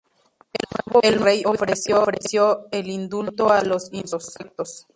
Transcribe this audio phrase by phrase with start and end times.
[0.51, 4.87] El nuevo virrey ofreció el indulto a los insurrectos.